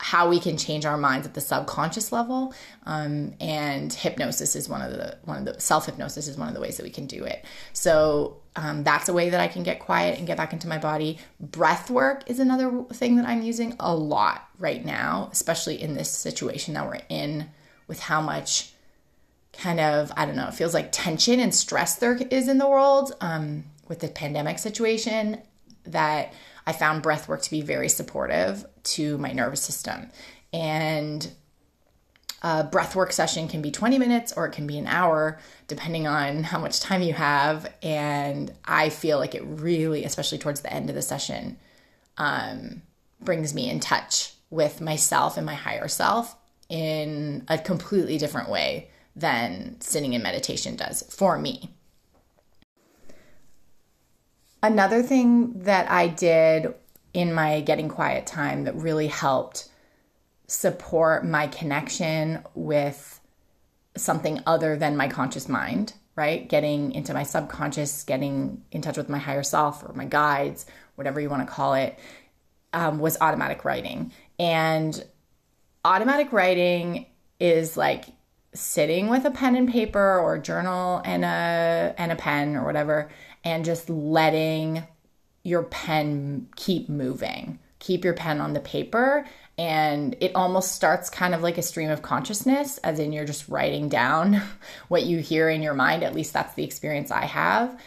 how 0.00 0.28
we 0.28 0.38
can 0.38 0.56
change 0.56 0.86
our 0.86 0.96
minds 0.96 1.26
at 1.26 1.34
the 1.34 1.40
subconscious 1.40 2.12
level 2.12 2.54
um, 2.86 3.34
and 3.40 3.92
hypnosis 3.92 4.54
is 4.54 4.68
one 4.68 4.80
of 4.80 4.92
the 4.92 5.18
one 5.24 5.38
of 5.38 5.44
the 5.44 5.60
self 5.60 5.86
hypnosis 5.86 6.28
is 6.28 6.38
one 6.38 6.46
of 6.46 6.54
the 6.54 6.60
ways 6.60 6.76
that 6.76 6.84
we 6.84 6.90
can 6.90 7.06
do 7.06 7.24
it 7.24 7.44
so 7.72 8.36
um, 8.54 8.84
that's 8.84 9.08
a 9.08 9.12
way 9.12 9.28
that 9.28 9.40
i 9.40 9.48
can 9.48 9.64
get 9.64 9.80
quiet 9.80 10.16
and 10.16 10.26
get 10.26 10.36
back 10.36 10.52
into 10.52 10.68
my 10.68 10.78
body 10.78 11.18
breath 11.40 11.90
work 11.90 12.22
is 12.30 12.38
another 12.38 12.84
thing 12.92 13.16
that 13.16 13.26
i'm 13.26 13.42
using 13.42 13.74
a 13.80 13.92
lot 13.92 14.48
right 14.60 14.84
now 14.84 15.28
especially 15.32 15.80
in 15.82 15.94
this 15.94 16.10
situation 16.10 16.74
that 16.74 16.86
we're 16.86 17.00
in 17.08 17.48
with 17.88 17.98
how 17.98 18.20
much 18.20 18.70
kind 19.52 19.80
of 19.80 20.12
i 20.16 20.24
don't 20.24 20.36
know 20.36 20.46
it 20.46 20.54
feels 20.54 20.74
like 20.74 20.92
tension 20.92 21.40
and 21.40 21.52
stress 21.52 21.96
there 21.96 22.14
is 22.30 22.46
in 22.46 22.58
the 22.58 22.68
world 22.68 23.12
um, 23.20 23.64
with 23.88 24.00
the 24.00 24.08
pandemic 24.08 24.58
situation 24.58 25.40
that 25.84 26.32
I 26.66 26.72
found 26.72 27.02
breath 27.02 27.28
work 27.28 27.42
to 27.42 27.50
be 27.50 27.62
very 27.62 27.88
supportive 27.88 28.64
to 28.84 29.18
my 29.18 29.32
nervous 29.32 29.62
system. 29.62 30.10
And 30.52 31.30
a 32.42 32.62
breath 32.62 32.94
work 32.94 33.12
session 33.12 33.48
can 33.48 33.62
be 33.62 33.70
20 33.70 33.98
minutes 33.98 34.32
or 34.32 34.46
it 34.46 34.52
can 34.52 34.66
be 34.66 34.78
an 34.78 34.86
hour, 34.86 35.38
depending 35.66 36.06
on 36.06 36.42
how 36.44 36.58
much 36.58 36.80
time 36.80 37.02
you 37.02 37.14
have. 37.14 37.72
And 37.82 38.52
I 38.64 38.90
feel 38.90 39.18
like 39.18 39.34
it 39.34 39.44
really, 39.44 40.04
especially 40.04 40.38
towards 40.38 40.60
the 40.60 40.72
end 40.72 40.88
of 40.88 40.94
the 40.94 41.02
session, 41.02 41.56
um, 42.16 42.82
brings 43.20 43.54
me 43.54 43.68
in 43.68 43.80
touch 43.80 44.34
with 44.50 44.80
myself 44.80 45.36
and 45.36 45.44
my 45.44 45.54
higher 45.54 45.88
self 45.88 46.36
in 46.68 47.44
a 47.48 47.58
completely 47.58 48.18
different 48.18 48.48
way 48.48 48.90
than 49.16 49.80
sitting 49.80 50.12
in 50.12 50.22
meditation 50.22 50.76
does 50.76 51.02
for 51.10 51.38
me. 51.38 51.70
Another 54.62 55.02
thing 55.02 55.60
that 55.60 55.90
I 55.90 56.08
did 56.08 56.74
in 57.14 57.32
my 57.32 57.60
getting 57.60 57.88
quiet 57.88 58.26
time 58.26 58.64
that 58.64 58.74
really 58.74 59.06
helped 59.06 59.68
support 60.46 61.24
my 61.24 61.46
connection 61.46 62.42
with 62.54 63.20
something 63.96 64.40
other 64.46 64.76
than 64.76 64.96
my 64.96 65.08
conscious 65.08 65.48
mind, 65.48 65.94
right? 66.16 66.48
Getting 66.48 66.92
into 66.92 67.14
my 67.14 67.22
subconscious, 67.22 68.02
getting 68.02 68.62
in 68.72 68.82
touch 68.82 68.96
with 68.96 69.08
my 69.08 69.18
higher 69.18 69.42
self 69.42 69.84
or 69.84 69.92
my 69.92 70.04
guides, 70.06 70.66
whatever 70.96 71.20
you 71.20 71.30
want 71.30 71.46
to 71.46 71.52
call 71.52 71.74
it, 71.74 71.98
um, 72.72 72.98
was 72.98 73.16
automatic 73.20 73.64
writing. 73.64 74.12
And 74.38 75.04
automatic 75.84 76.32
writing 76.32 77.06
is 77.38 77.76
like 77.76 78.06
sitting 78.58 79.08
with 79.08 79.24
a 79.24 79.30
pen 79.30 79.56
and 79.56 79.68
paper 79.68 80.18
or 80.18 80.34
a 80.34 80.42
journal 80.42 81.00
and 81.04 81.24
a 81.24 81.94
and 81.96 82.12
a 82.12 82.16
pen 82.16 82.56
or 82.56 82.64
whatever 82.64 83.08
and 83.44 83.64
just 83.64 83.88
letting 83.88 84.82
your 85.42 85.62
pen 85.64 86.48
keep 86.56 86.88
moving. 86.88 87.58
Keep 87.78 88.04
your 88.04 88.14
pen 88.14 88.40
on 88.40 88.52
the 88.52 88.60
paper 88.60 89.24
and 89.58 90.16
it 90.20 90.34
almost 90.36 90.72
starts 90.72 91.10
kind 91.10 91.34
of 91.34 91.42
like 91.42 91.58
a 91.58 91.62
stream 91.62 91.90
of 91.90 92.00
consciousness 92.00 92.78
as 92.78 92.98
in 93.00 93.12
you're 93.12 93.24
just 93.24 93.48
writing 93.48 93.88
down 93.88 94.40
what 94.88 95.04
you 95.04 95.18
hear 95.18 95.50
in 95.50 95.62
your 95.62 95.74
mind 95.74 96.02
at 96.02 96.14
least 96.14 96.32
that's 96.32 96.54
the 96.54 96.64
experience 96.64 97.10
i 97.10 97.24
have 97.24 97.78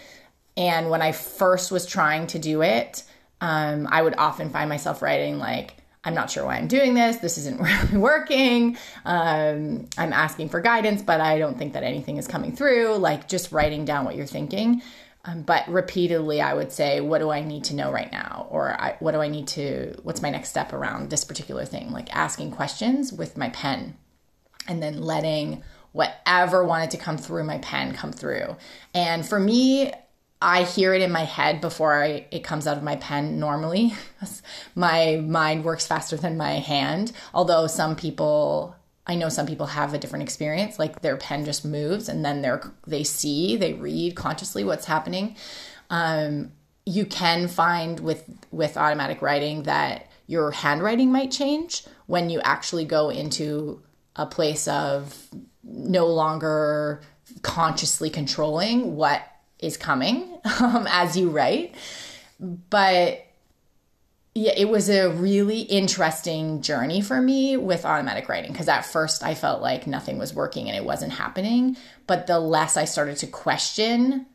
and 0.58 0.90
when 0.90 1.02
i 1.02 1.12
first 1.12 1.72
was 1.72 1.86
trying 1.86 2.28
to 2.28 2.38
do 2.38 2.62
it 2.62 3.04
um, 3.40 3.88
i 3.90 4.02
would 4.02 4.16
often 4.18 4.50
find 4.50 4.70
myself 4.70 5.02
writing 5.02 5.40
like 5.40 5.76
i'm 6.04 6.14
not 6.14 6.30
sure 6.30 6.46
why 6.46 6.58
i'm 6.58 6.68
doing 6.68 6.94
this 6.94 7.18
this 7.18 7.38
isn't 7.38 7.60
really 7.62 7.98
working 7.98 8.78
um, 9.06 9.88
i'm 9.98 10.14
asking 10.14 10.50
for 10.50 10.62
guidance 10.62 11.02
but 11.02 11.22
i 11.22 11.38
don't 11.38 11.58
think 11.58 11.74
that 11.74 11.84
anything 11.84 12.18
is 12.18 12.28
coming 12.28 12.56
through 12.56 12.96
like 12.98 13.28
just 13.28 13.52
writing 13.52 13.86
down 13.86 14.06
what 14.06 14.16
you're 14.16 14.26
thinking 14.26 14.82
um, 15.24 15.44
but 15.44 15.68
repeatedly, 15.68 16.42
I 16.42 16.54
would 16.54 16.72
say, 16.72 17.00
what 17.00 17.20
do 17.20 17.30
I 17.30 17.42
need 17.42 17.66
to 17.66 17.76
know 17.76 17.92
right 17.92 18.12
now? 18.12 18.48
Or 18.50 18.80
I, 18.82 18.96
what 19.00 19.12
do 19.12 19.20
I 19.22 19.28
need 19.28 19.48
to, 19.50 19.96
what's 20.04 20.22
my 20.22 20.32
next 20.32 20.50
step 20.50 20.74
around 20.74 21.10
this 21.10 21.24
particular 21.24 21.64
thing? 21.64 21.92
Like 21.92 22.16
asking 22.16 22.52
questions 22.52 23.14
with 23.14 23.38
my 23.38 23.50
pen 23.50 23.98
and 24.68 24.82
then 24.82 25.02
letting 25.02 25.64
whatever 25.92 26.64
wanted 26.64 26.92
to 26.92 26.98
come 26.98 27.18
through 27.18 27.44
my 27.44 27.60
pen 27.60 27.94
come 27.94 28.12
through. 28.12 28.56
And 28.96 29.26
for 29.26 29.40
me, 29.40 29.92
I 30.42 30.64
hear 30.64 30.94
it 30.94 31.02
in 31.02 31.12
my 31.12 31.24
head 31.24 31.62
before 31.62 32.02
I, 32.02 32.26
it 32.32 32.44
comes 32.44 32.66
out 32.66 32.78
of 32.78 32.84
my 32.84 32.96
pen 32.96 33.40
normally. 33.40 33.94
my 34.76 35.18
mind 35.18 35.64
works 35.64 35.86
faster 35.86 36.18
than 36.18 36.36
my 36.38 36.54
hand, 36.54 37.12
although 37.34 37.68
some 37.68 37.96
people 37.96 38.76
I 39.08 39.16
know 39.16 39.30
some 39.30 39.48
people 39.48 39.66
have 39.66 39.94
a 39.94 39.98
different 39.98 40.24
experience, 40.24 40.78
like 40.78 41.02
their 41.02 41.18
pen 41.18 41.44
just 41.44 41.66
moves 41.66 42.08
and 42.08 42.24
then 42.24 42.42
they're 42.42 42.72
they 42.86 43.04
see, 43.04 43.56
they 43.58 43.74
read 43.74 44.16
consciously 44.16 44.64
what's 44.64 44.86
happening. 44.86 45.36
Um, 45.90 46.52
you 46.86 47.06
can 47.06 47.48
find 47.48 48.00
with 48.00 48.24
with 48.52 48.78
automatic 48.78 49.22
writing 49.22 49.64
that 49.64 50.10
your 50.28 50.52
handwriting 50.52 51.12
might 51.12 51.32
change 51.32 51.84
when 52.06 52.30
you 52.30 52.40
actually 52.42 52.86
go 52.86 53.10
into 53.10 53.82
a 54.16 54.26
place 54.26 54.68
of 54.68 55.28
no 55.64 56.08
longer 56.08 57.02
consciously 57.42 58.10
controlling 58.10 58.96
what 58.96 59.24
is 59.62 59.78
coming 59.78 60.40
um, 60.60 60.88
as 60.90 61.16
you 61.16 61.30
write. 61.30 61.76
But 62.40 63.26
yeah, 64.34 64.54
it 64.56 64.70
was 64.70 64.90
a 64.90 65.10
really 65.10 65.62
interesting 65.62 66.62
journey 66.62 67.02
for 67.02 67.22
me 67.22 67.58
with 67.58 67.86
automatic 67.86 68.30
writing 68.30 68.52
because 68.52 68.70
at 68.70 68.86
first 68.86 69.24
I 69.24 69.36
felt 69.36 69.62
like 69.62 69.88
nothing 69.88 70.18
was 70.18 70.34
working 70.34 70.68
and 70.68 70.76
it 70.76 70.86
wasn't 70.86 71.14
happening. 71.14 71.78
But 72.08 72.28
the 72.28 72.40
less 72.40 72.78
I 72.78 72.86
started 72.86 73.18
to 73.18 73.28
question 73.28 74.26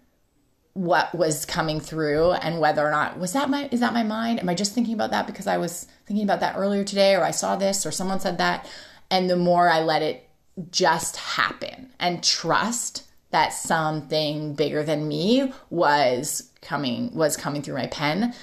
what 0.77 1.15
was 1.15 1.47
coming 1.47 1.81
through 1.81 2.33
and 2.33 2.61
whether 2.61 2.87
or 2.87 2.91
not 2.91 3.19
was 3.19 3.33
that 3.33 3.49
my 3.49 3.67
is 3.73 3.81
that 3.81 3.95
my 3.95 4.03
mind 4.03 4.39
am 4.39 4.47
i 4.47 4.55
just 4.55 4.75
thinking 4.75 4.93
about 4.93 5.11
that 5.11 5.27
because 5.27 5.47
i 5.47 5.57
was 5.57 5.87
thinking 6.05 6.23
about 6.23 6.41
that 6.41 6.55
earlier 6.55 6.85
today 6.85 7.15
or 7.15 7.25
i 7.25 7.31
saw 7.31 7.57
this 7.57 7.87
or 7.87 7.91
someone 7.91 8.21
said 8.21 8.37
that 8.37 8.69
and 9.11 9.31
the 9.31 9.37
more 9.37 9.71
i 9.71 9.81
let 9.81 10.03
it 10.03 10.29
just 10.71 11.17
happen 11.17 11.89
and 11.99 12.23
trust 12.23 13.06
that 13.37 13.53
something 13.53 14.55
bigger 14.55 14.83
than 14.83 15.07
me 15.07 15.53
was 15.69 16.51
coming 16.63 17.15
was 17.15 17.37
coming 17.37 17.61
through 17.61 17.75
my 17.75 17.87
pen 17.89 18.35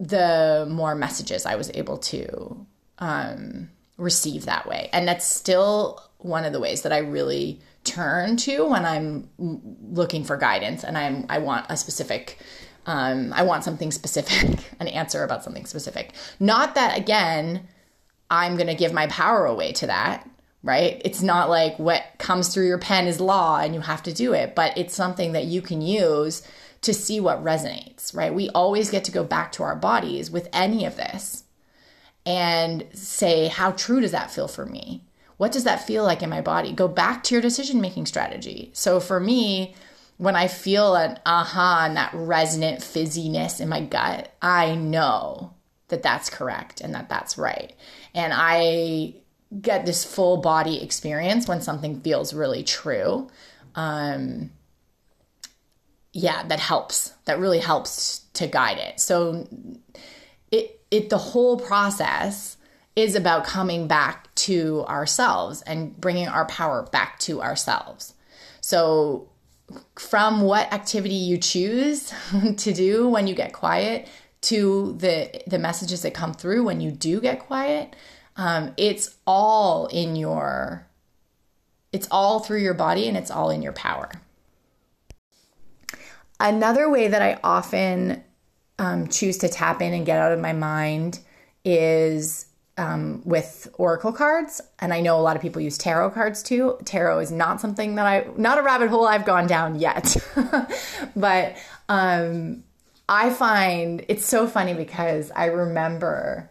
the 0.00 0.66
more 0.68 0.94
messages 0.94 1.44
I 1.46 1.56
was 1.56 1.70
able 1.74 1.98
to 1.98 2.66
um, 2.98 3.70
receive 3.98 4.46
that 4.46 4.66
way. 4.66 4.88
And 4.92 5.06
that's 5.06 5.26
still 5.26 6.02
one 6.18 6.44
of 6.44 6.52
the 6.52 6.60
ways 6.60 6.82
that 6.82 6.92
I 6.92 6.98
really 6.98 7.60
turn 7.84 8.38
to 8.38 8.64
when 8.64 8.86
I'm 8.86 9.28
looking 9.38 10.24
for 10.24 10.36
guidance 10.36 10.84
and 10.84 10.96
I'm 10.96 11.26
I 11.28 11.38
want 11.38 11.66
a 11.68 11.76
specific 11.76 12.38
um, 12.86 13.32
I 13.34 13.42
want 13.42 13.62
something 13.62 13.92
specific, 13.92 14.64
an 14.80 14.88
answer 14.88 15.22
about 15.22 15.44
something 15.44 15.66
specific. 15.66 16.14
Not 16.40 16.74
that 16.74 16.96
again, 16.98 17.68
I'm 18.30 18.56
gonna 18.56 18.74
give 18.74 18.92
my 18.92 19.06
power 19.06 19.44
away 19.44 19.72
to 19.74 19.86
that, 19.86 20.28
right? 20.62 21.00
It's 21.04 21.22
not 21.22 21.48
like 21.48 21.78
what 21.78 22.04
comes 22.18 22.48
through 22.48 22.66
your 22.66 22.78
pen 22.78 23.06
is 23.06 23.20
law 23.20 23.58
and 23.58 23.74
you 23.74 23.80
have 23.80 24.02
to 24.04 24.12
do 24.12 24.32
it, 24.34 24.54
but 24.54 24.76
it's 24.76 24.94
something 24.94 25.32
that 25.32 25.46
you 25.46 25.62
can 25.62 25.80
use 25.80 26.42
to 26.82 26.94
see 26.94 27.20
what 27.20 27.44
resonates, 27.44 28.14
right? 28.14 28.34
We 28.34 28.50
always 28.50 28.90
get 28.90 29.04
to 29.04 29.12
go 29.12 29.24
back 29.24 29.52
to 29.52 29.62
our 29.62 29.76
bodies 29.76 30.30
with 30.30 30.48
any 30.52 30.84
of 30.84 30.96
this 30.96 31.44
and 32.26 32.86
say, 32.92 33.48
how 33.48 33.72
true 33.72 34.00
does 34.00 34.12
that 34.12 34.30
feel 34.30 34.48
for 34.48 34.66
me? 34.66 35.04
What 35.36 35.52
does 35.52 35.64
that 35.64 35.86
feel 35.86 36.04
like 36.04 36.22
in 36.22 36.28
my 36.28 36.42
body? 36.42 36.72
Go 36.72 36.88
back 36.88 37.24
to 37.24 37.34
your 37.34 37.42
decision 37.42 37.80
making 37.80 38.06
strategy. 38.06 38.70
So 38.74 39.00
for 39.00 39.18
me, 39.18 39.74
when 40.18 40.36
I 40.36 40.48
feel 40.48 40.96
an 40.96 41.18
aha 41.24 41.86
and 41.86 41.96
that 41.96 42.12
resonant 42.12 42.80
fizziness 42.80 43.58
in 43.58 43.70
my 43.70 43.80
gut, 43.80 44.30
I 44.42 44.74
know 44.74 45.54
that 45.88 46.02
that's 46.02 46.28
correct 46.28 46.82
and 46.82 46.94
that 46.94 47.08
that's 47.08 47.38
right. 47.38 47.74
And 48.14 48.32
I 48.36 49.14
get 49.58 49.86
this 49.86 50.04
full 50.04 50.38
body 50.38 50.82
experience 50.82 51.48
when 51.48 51.60
something 51.60 52.00
feels 52.00 52.32
really 52.32 52.62
true. 52.62 53.28
Um, 53.74 54.50
yeah, 56.12 56.44
that 56.46 56.60
helps. 56.60 57.14
That 57.24 57.38
really 57.38 57.58
helps 57.58 58.20
to 58.34 58.46
guide 58.46 58.78
it. 58.78 59.00
So 59.00 59.46
it 60.50 60.80
it 60.90 61.10
the 61.10 61.18
whole 61.18 61.58
process 61.58 62.56
is 62.96 63.14
about 63.14 63.44
coming 63.44 63.86
back 63.86 64.34
to 64.34 64.84
ourselves 64.88 65.62
and 65.62 65.98
bringing 66.00 66.28
our 66.28 66.46
power 66.46 66.82
back 66.90 67.18
to 67.20 67.40
ourselves. 67.40 68.14
So 68.60 69.28
from 69.96 70.42
what 70.42 70.72
activity 70.72 71.14
you 71.14 71.38
choose 71.38 72.12
to 72.56 72.72
do 72.72 73.08
when 73.08 73.26
you 73.26 73.34
get 73.34 73.52
quiet 73.52 74.08
to 74.42 74.96
the 74.98 75.42
the 75.46 75.58
messages 75.58 76.02
that 76.02 76.14
come 76.14 76.34
through 76.34 76.64
when 76.64 76.80
you 76.80 76.90
do 76.90 77.20
get 77.20 77.40
quiet, 77.40 77.94
um, 78.40 78.72
it's 78.78 79.16
all 79.26 79.86
in 79.88 80.16
your 80.16 80.86
it's 81.92 82.08
all 82.10 82.40
through 82.40 82.60
your 82.60 82.72
body 82.72 83.06
and 83.06 83.16
it's 83.16 83.30
all 83.30 83.50
in 83.50 83.60
your 83.60 83.74
power. 83.74 84.10
Another 86.38 86.88
way 86.88 87.08
that 87.08 87.20
I 87.20 87.38
often 87.44 88.24
um, 88.78 89.08
choose 89.08 89.36
to 89.38 89.48
tap 89.48 89.82
in 89.82 89.92
and 89.92 90.06
get 90.06 90.18
out 90.18 90.32
of 90.32 90.40
my 90.40 90.54
mind 90.54 91.18
is 91.66 92.46
um, 92.78 93.20
with 93.26 93.68
oracle 93.74 94.12
cards. 94.12 94.62
And 94.78 94.94
i 94.94 95.02
know 95.02 95.20
a 95.20 95.22
lot 95.22 95.36
of 95.36 95.42
people 95.42 95.60
use 95.60 95.76
tarot 95.76 96.12
cards 96.12 96.42
too. 96.42 96.78
Tarot 96.86 97.18
is 97.18 97.30
not 97.30 97.60
something 97.60 97.96
that 97.96 98.06
i 98.06 98.26
not 98.38 98.56
a 98.56 98.62
rabbit 98.62 98.88
hole 98.88 99.06
i've 99.06 99.26
gone 99.26 99.46
down 99.46 99.78
yet. 99.78 100.16
But 101.14 101.56
um, 101.90 102.64
i 103.06 103.28
find 103.28 104.02
it's 104.08 104.24
so 104.24 104.46
funny 104.46 104.72
because 104.72 105.30
i 105.36 105.46
remember 105.46 106.48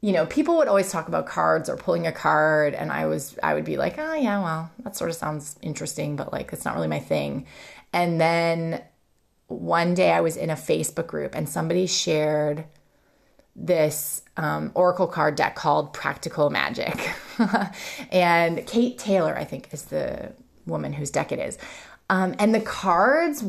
you 0.00 0.12
know 0.12 0.26
people 0.26 0.56
would 0.56 0.68
always 0.68 0.90
talk 0.90 1.08
about 1.08 1.26
cards 1.26 1.68
or 1.68 1.76
pulling 1.76 2.06
a 2.06 2.12
card 2.12 2.74
and 2.74 2.92
i 2.92 3.06
was 3.06 3.36
i 3.42 3.54
would 3.54 3.64
be 3.64 3.76
like 3.76 3.98
oh 3.98 4.14
yeah 4.14 4.42
well 4.42 4.70
that 4.84 4.96
sort 4.96 5.10
of 5.10 5.16
sounds 5.16 5.56
interesting 5.60 6.16
but 6.16 6.32
like 6.32 6.52
it's 6.52 6.64
not 6.64 6.74
really 6.74 6.88
my 6.88 7.00
thing 7.00 7.46
and 7.92 8.20
then 8.20 8.82
one 9.48 9.94
day 9.94 10.12
I 10.12 10.20
was 10.20 10.36
in 10.36 10.50
a 10.50 10.54
Facebook 10.54 11.06
group 11.06 11.34
and 11.34 11.48
somebody 11.48 11.86
shared 11.86 12.64
this 13.56 14.22
um, 14.36 14.70
Oracle 14.74 15.06
card 15.06 15.34
deck 15.34 15.56
called 15.56 15.92
Practical 15.92 16.50
Magic. 16.50 17.10
and 18.12 18.64
Kate 18.66 18.98
Taylor, 18.98 19.36
I 19.36 19.44
think, 19.44 19.72
is 19.72 19.84
the 19.86 20.32
woman 20.66 20.92
whose 20.92 21.10
deck 21.10 21.32
it 21.32 21.38
is. 21.38 21.58
Um, 22.10 22.34
and 22.38 22.54
the 22.54 22.60
cards 22.60 23.44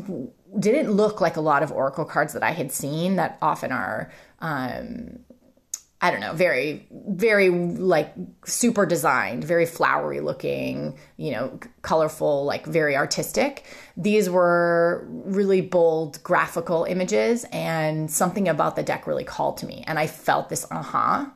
didn't 0.58 0.90
look 0.90 1.20
like 1.20 1.36
a 1.36 1.40
lot 1.40 1.62
of 1.62 1.70
Oracle 1.70 2.04
cards 2.04 2.32
that 2.32 2.42
I 2.42 2.50
had 2.50 2.72
seen 2.72 3.16
that 3.16 3.38
often 3.40 3.70
are 3.70 4.10
um, 4.40 5.20
I 6.02 6.10
don't 6.10 6.20
know, 6.20 6.32
very, 6.32 6.86
very 6.90 7.50
like 7.50 8.14
super 8.46 8.86
designed, 8.86 9.44
very 9.44 9.66
flowery 9.66 10.20
looking, 10.20 10.96
you 11.18 11.32
know, 11.32 11.60
colorful, 11.82 12.44
like 12.46 12.64
very 12.64 12.96
artistic. 12.96 13.66
These 13.98 14.30
were 14.30 15.06
really 15.10 15.60
bold 15.60 16.22
graphical 16.22 16.84
images, 16.84 17.44
and 17.52 18.10
something 18.10 18.48
about 18.48 18.76
the 18.76 18.82
deck 18.82 19.06
really 19.06 19.24
called 19.24 19.58
to 19.58 19.66
me. 19.66 19.84
And 19.86 19.98
I 19.98 20.06
felt 20.06 20.48
this 20.48 20.66
uh 20.70 20.82
huh 20.82 21.26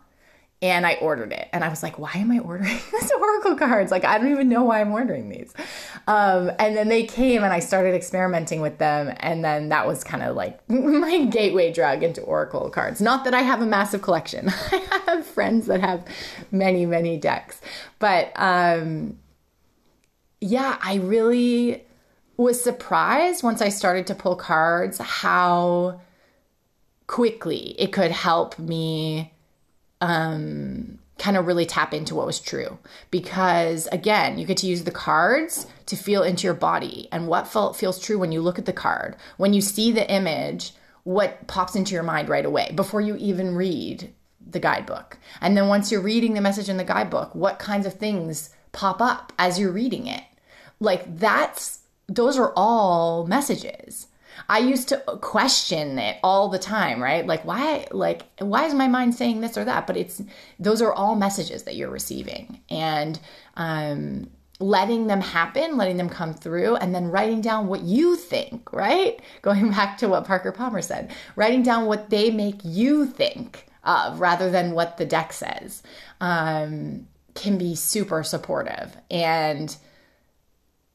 and 0.65 0.87
I 0.87 0.95
ordered 0.95 1.31
it. 1.31 1.47
And 1.53 1.63
I 1.63 1.69
was 1.69 1.83
like, 1.83 1.99
why 1.99 2.13
am 2.15 2.31
I 2.31 2.39
ordering 2.39 2.81
these 2.93 3.13
Oracle 3.13 3.55
cards? 3.55 3.93
Like, 3.93 4.07
I 4.07 4.17
don't 4.17 4.31
even 4.31 4.49
know 4.49 4.65
why 4.65 4.81
I'm 4.81 4.93
ordering 4.93 5.29
these. 5.29 5.53
Um, 6.07 6.51
and 6.59 6.75
then 6.75 6.89
they 6.89 7.05
came 7.05 7.45
and 7.45 7.53
I 7.53 7.59
started 7.59 7.95
experimenting 7.95 8.63
with 8.63 8.79
them. 8.79 9.15
And 9.21 9.45
then 9.45 9.69
that 9.69 9.87
was 9.87 10.03
kind 10.03 10.23
of 10.23 10.35
like 10.35 10.59
my 10.71 11.27
gateway 11.27 11.71
drug 11.71 12.03
into 12.03 12.23
Oracle 12.23 12.71
cards. 12.71 13.03
Not 13.03 13.25
that 13.25 13.35
I 13.35 13.43
have 13.43 13.61
a 13.61 13.67
massive 13.67 14.01
collection, 14.01 14.49
I 14.73 15.03
have 15.07 15.27
friends 15.27 15.67
that 15.67 15.83
have 15.83 16.03
many, 16.51 16.87
many 16.87 17.19
decks. 17.19 17.61
But 17.99 18.33
um, 18.35 19.19
yeah, 20.41 20.79
I 20.83 20.95
really 20.95 21.85
was 22.39 22.61
surprised 22.63 23.43
once 23.43 23.61
I 23.61 23.69
started 23.69 24.07
to 24.07 24.15
pull 24.15 24.35
cards 24.35 24.97
how 24.99 26.01
quickly 27.07 27.77
it 27.79 27.93
could 27.93 28.11
help 28.11 28.59
me 28.59 29.34
um, 30.01 30.99
kind 31.19 31.37
of 31.37 31.47
really 31.47 31.67
tap 31.67 31.95
into 31.95 32.15
what 32.15 32.27
was 32.27 32.41
true. 32.41 32.79
Because 33.11 33.87
again 33.93 34.39
you 34.39 34.47
get 34.47 34.59
to 34.59 34.67
use 34.67 34.85
the 34.85 34.91
cards 34.91 35.67
to 35.87 35.97
feel 35.97 36.23
into 36.23 36.45
your 36.45 36.55
body 36.55 37.09
and 37.13 37.29
what 37.29 37.49
felt 37.49 37.77
feels 37.77 38.01
true 38.01 38.19
when 38.19 38.33
you 38.33 38.41
look 38.41 38.59
at 38.59 38.67
the 38.67 38.73
card. 38.73 39.17
When 39.37 39.53
you 39.53 39.61
see 39.61 39.93
the 39.93 40.11
image 40.11 40.73
what 41.05 41.47
pops 41.47 41.77
into 41.77 41.93
your 41.93 42.03
mind 42.03 42.29
right 42.29 42.47
away 42.47 42.73
before 42.75 43.01
you 43.01 43.15
even 43.17 43.55
read 43.55 44.13
the 44.51 44.59
guidebook. 44.59 45.19
And 45.41 45.57
then 45.57 45.69
once 45.69 45.93
you're 45.93 46.01
reading 46.01 46.35
the 46.35 46.41
message 46.41 46.69
in 46.69 46.77
the 46.79 46.85
guidebook 46.85 47.35
what 47.35 47.59
kinds 47.59 47.87
of 47.87 47.95
things 47.95 48.51
pop 48.73 49.01
up 49.01 49.33
as 49.39 49.59
you're 49.59 49.71
reading 49.71 50.07
it. 50.07 50.25
Like 50.81 51.19
that's 51.19 51.81
those 52.09 52.37
are 52.37 52.53
all 52.57 53.27
messages 53.27 54.09
I 54.49 54.59
used 54.59 54.89
to 54.89 54.99
question 55.21 55.99
it 55.99 56.19
all 56.23 56.49
the 56.49 56.59
time, 56.59 57.03
right? 57.03 57.27
Like 57.27 57.45
why 57.45 57.87
like 57.91 58.23
why 58.39 58.65
is 58.65 58.75
my 58.75 58.89
mind 58.89 59.15
saying 59.15 59.41
this 59.41 59.57
or 59.57 59.65
that? 59.65 59.87
But 59.87 59.97
it's 59.97 60.23
those 60.59 60.83
are 60.83 60.93
all 60.93 61.17
messages 61.17 61.65
that 61.65 61.77
you're 61.77 61.91
receiving. 61.91 62.61
And 62.69 63.19
um 63.57 64.29
letting 64.61 65.09
them 65.09 65.21
happen, 65.21 65.77
letting 65.77 65.97
them 65.97 66.09
come 66.09 66.33
through, 66.33 66.77
and 66.77 66.95
then 66.95 67.09
writing 67.09 67.41
down 67.41 67.67
what 67.67 67.83
you 67.83 68.17
think, 68.17 68.73
right? 68.73 69.21
Going 69.43 69.71
back 69.71 69.99
to 69.99 70.09
what 70.09 70.25
Parker 70.25 70.53
Palmer 70.53 70.83
said, 70.83 71.13
writing 71.37 71.63
down 71.63 71.87
what 71.87 72.11
they 72.11 72.31
make 72.31 72.61
you 72.63 73.07
think 73.07 73.67
of 73.85 74.21
rather 74.21 74.51
than 74.51 74.73
what 74.73 74.97
the 74.97 75.05
deck 75.05 75.33
says 75.33 75.83
um, 76.21 77.07
can 77.35 77.59
be 77.59 77.75
super 77.75 78.23
supportive. 78.23 78.97
And 79.11 79.77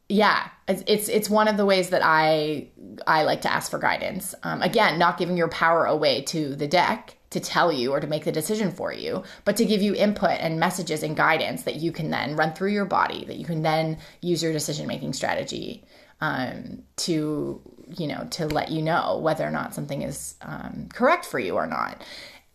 yeah, 0.09 0.49
it's 0.67 1.07
it's 1.07 1.29
one 1.29 1.47
of 1.47 1.55
the 1.55 1.65
ways 1.65 1.89
that 1.91 2.01
I 2.03 2.67
I 3.05 3.23
like 3.23 3.41
to 3.41 3.53
ask 3.53 3.69
for 3.69 3.77
guidance. 3.77 4.33
Um, 4.41 4.63
again, 4.63 4.97
not 4.97 5.19
giving 5.19 5.37
your 5.37 5.49
power 5.49 5.85
away 5.85 6.21
to 6.23 6.55
the 6.55 6.67
deck 6.67 7.15
to 7.29 7.39
tell 7.39 7.71
you 7.71 7.91
or 7.91 7.99
to 7.99 8.07
make 8.07 8.25
the 8.25 8.31
decision 8.31 8.71
for 8.71 8.91
you, 8.91 9.23
but 9.45 9.55
to 9.57 9.65
give 9.65 9.83
you 9.83 9.93
input 9.93 10.31
and 10.39 10.59
messages 10.59 11.03
and 11.03 11.15
guidance 11.15 11.61
that 11.63 11.75
you 11.75 11.91
can 11.91 12.09
then 12.09 12.35
run 12.35 12.53
through 12.53 12.71
your 12.71 12.85
body, 12.85 13.23
that 13.25 13.37
you 13.37 13.45
can 13.45 13.61
then 13.61 13.99
use 14.21 14.41
your 14.41 14.51
decision 14.51 14.87
making 14.87 15.13
strategy 15.13 15.85
um, 16.21 16.81
to 16.97 17.61
you 17.95 18.07
know 18.07 18.27
to 18.31 18.47
let 18.47 18.71
you 18.71 18.81
know 18.81 19.19
whether 19.21 19.45
or 19.45 19.51
not 19.51 19.75
something 19.75 20.01
is 20.01 20.35
um, 20.41 20.89
correct 20.91 21.23
for 21.23 21.37
you 21.37 21.53
or 21.53 21.67
not. 21.67 22.03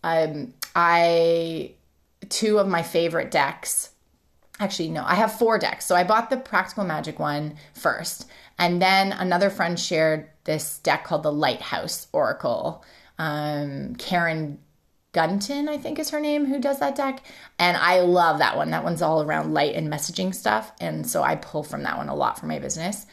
Um, 0.03 0.53
I 0.75 1.71
two 2.27 2.59
of 2.59 2.67
my 2.67 2.83
favorite 2.83 3.31
decks 3.31 3.91
actually 4.59 4.89
no 4.89 5.03
i 5.05 5.15
have 5.15 5.37
four 5.37 5.57
decks. 5.57 5.85
So 5.85 5.95
i 5.95 6.03
bought 6.03 6.29
the 6.29 6.37
practical 6.37 6.83
magic 6.83 7.19
one 7.19 7.55
first 7.73 8.27
and 8.57 8.81
then 8.81 9.11
another 9.11 9.49
friend 9.49 9.79
shared 9.79 10.29
this 10.45 10.79
deck 10.79 11.03
called 11.03 11.23
the 11.23 11.31
lighthouse 11.31 12.07
oracle. 12.13 12.83
Um, 13.17 13.95
karen 13.95 14.59
gunton 15.13 15.69
i 15.69 15.77
think 15.77 15.97
is 15.97 16.09
her 16.09 16.19
name 16.19 16.45
who 16.45 16.59
does 16.59 16.79
that 16.79 16.93
deck 16.93 17.23
and 17.57 17.77
i 17.77 18.01
love 18.01 18.39
that 18.39 18.57
one. 18.57 18.71
That 18.71 18.83
one's 18.83 19.01
all 19.01 19.21
around 19.21 19.53
light 19.53 19.75
and 19.75 19.91
messaging 19.91 20.35
stuff 20.35 20.71
and 20.81 21.07
so 21.07 21.23
i 21.23 21.35
pull 21.35 21.63
from 21.63 21.83
that 21.83 21.97
one 21.97 22.09
a 22.09 22.15
lot 22.15 22.39
for 22.39 22.45
my 22.47 22.59
business. 22.59 23.05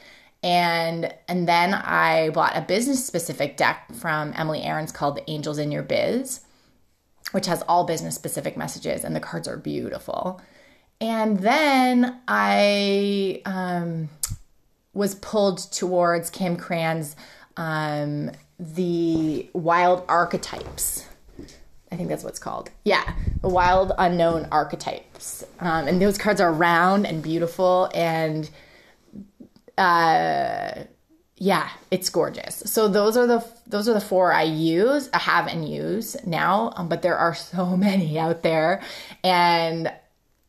And 0.42 1.14
and 1.28 1.46
then 1.48 1.72
i 1.74 2.30
bought 2.30 2.56
a 2.56 2.62
business 2.62 3.04
specific 3.04 3.56
deck 3.56 3.86
from 3.94 4.32
emily 4.36 4.62
aarons 4.62 4.90
called 4.90 5.16
the 5.16 5.30
angels 5.30 5.58
in 5.58 5.70
your 5.70 5.84
biz 5.84 6.40
which 7.30 7.46
has 7.46 7.62
all 7.62 7.84
business 7.84 8.16
specific 8.16 8.56
messages 8.56 9.04
and 9.04 9.14
the 9.14 9.20
cards 9.20 9.46
are 9.46 9.56
beautiful 9.56 10.40
and 11.02 11.40
then 11.40 12.20
I 12.28 13.42
um, 13.44 14.08
was 14.94 15.16
pulled 15.16 15.58
towards 15.72 16.30
Kim 16.30 16.56
Krans's 16.56 17.16
um, 17.56 18.30
The 18.60 19.50
Wild 19.52 20.04
Archetypes. 20.08 21.08
I 21.90 21.96
think 21.96 22.08
that's 22.08 22.22
what's 22.22 22.38
called. 22.38 22.70
Yeah, 22.84 23.14
the 23.42 23.48
Wild 23.48 23.90
Unknown 23.98 24.46
Archetypes. 24.52 25.44
Um, 25.58 25.88
and 25.88 26.00
those 26.00 26.18
cards 26.18 26.40
are 26.40 26.52
round 26.52 27.04
and 27.04 27.20
beautiful 27.20 27.90
and 27.92 28.48
uh, 29.76 30.84
yeah, 31.36 31.68
it's 31.90 32.08
gorgeous. 32.10 32.62
So 32.66 32.86
those 32.86 33.16
are 33.16 33.26
the 33.26 33.44
those 33.66 33.88
are 33.88 33.94
the 33.94 34.00
four 34.00 34.32
I 34.32 34.44
use, 34.44 35.10
I 35.12 35.18
have 35.18 35.48
and 35.48 35.68
use 35.68 36.16
now, 36.24 36.72
um, 36.76 36.88
but 36.88 37.02
there 37.02 37.18
are 37.18 37.34
so 37.34 37.76
many 37.76 38.20
out 38.20 38.44
there 38.44 38.80
and 39.24 39.92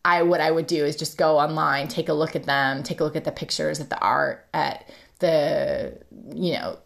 I 0.05 0.23
what 0.23 0.41
I 0.41 0.51
would 0.51 0.67
do 0.67 0.83
is 0.83 0.95
just 0.95 1.17
go 1.17 1.39
online, 1.39 1.87
take 1.87 2.09
a 2.09 2.13
look 2.13 2.35
at 2.35 2.43
them, 2.43 2.83
take 2.83 2.99
a 2.99 3.03
look 3.03 3.15
at 3.15 3.23
the 3.23 3.31
pictures, 3.31 3.79
at 3.79 3.89
the 3.89 3.99
art, 3.99 4.45
at 4.53 4.89
the 5.19 5.97
you 6.33 6.53
know 6.53 6.77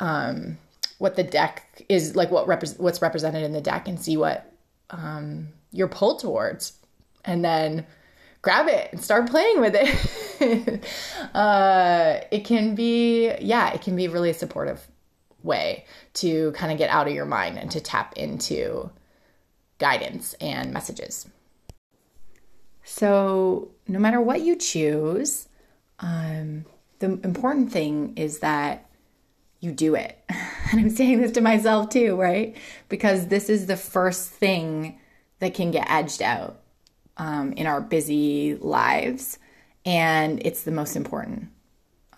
um, 0.00 0.58
what 0.98 1.16
the 1.16 1.22
deck 1.22 1.84
is 1.88 2.16
like, 2.16 2.30
what 2.30 2.46
repre- 2.46 2.78
what's 2.78 3.00
represented 3.00 3.44
in 3.44 3.52
the 3.52 3.60
deck, 3.60 3.86
and 3.86 4.00
see 4.00 4.16
what 4.16 4.52
um, 4.90 5.48
you're 5.72 5.88
pulled 5.88 6.20
towards, 6.20 6.72
and 7.24 7.44
then 7.44 7.86
grab 8.42 8.66
it 8.66 8.92
and 8.92 9.02
start 9.02 9.30
playing 9.30 9.60
with 9.60 9.74
it. 9.76 10.84
uh, 11.34 12.20
it 12.32 12.44
can 12.44 12.74
be 12.74 13.32
yeah, 13.40 13.72
it 13.72 13.82
can 13.82 13.94
be 13.94 14.08
really 14.08 14.30
a 14.30 14.34
supportive 14.34 14.84
way 15.44 15.84
to 16.14 16.50
kind 16.52 16.72
of 16.72 16.78
get 16.78 16.90
out 16.90 17.06
of 17.06 17.14
your 17.14 17.24
mind 17.24 17.56
and 17.56 17.70
to 17.70 17.80
tap 17.80 18.16
into 18.16 18.90
guidance 19.78 20.34
and 20.40 20.72
messages. 20.72 21.28
So, 22.90 23.68
no 23.86 23.98
matter 23.98 24.18
what 24.18 24.40
you 24.40 24.56
choose, 24.56 25.46
um, 25.98 26.64
the 27.00 27.20
important 27.22 27.70
thing 27.70 28.14
is 28.16 28.38
that 28.38 28.88
you 29.60 29.72
do 29.72 29.94
it. 29.94 30.18
And 30.70 30.80
I'm 30.80 30.90
saying 30.90 31.22
this 31.22 31.32
to 31.32 31.40
myself 31.40 31.88
too, 31.88 32.14
right? 32.16 32.54
Because 32.90 33.28
this 33.28 33.48
is 33.48 33.64
the 33.64 33.76
first 33.76 34.28
thing 34.28 34.98
that 35.38 35.54
can 35.54 35.70
get 35.70 35.90
edged 35.90 36.20
out 36.20 36.60
um, 37.16 37.54
in 37.54 37.66
our 37.66 37.80
busy 37.80 38.54
lives. 38.56 39.38
And 39.86 40.44
it's 40.44 40.64
the 40.64 40.70
most 40.70 40.94
important. 40.94 41.48